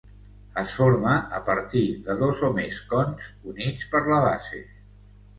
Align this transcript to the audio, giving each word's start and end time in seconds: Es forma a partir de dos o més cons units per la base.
Es 0.59 0.71
forma 0.75 1.11
a 1.39 1.41
partir 1.49 1.83
de 2.07 2.15
dos 2.21 2.41
o 2.47 2.49
més 2.55 2.79
cons 2.93 3.27
units 3.53 3.85
per 3.93 4.01
la 4.07 4.19
base. 4.29 4.63